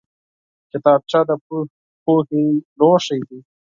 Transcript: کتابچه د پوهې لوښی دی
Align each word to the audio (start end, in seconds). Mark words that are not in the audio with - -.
کتابچه 0.71 1.19
د 1.29 1.31
پوهې 2.03 2.43
لوښی 2.79 3.21
دی 3.27 3.39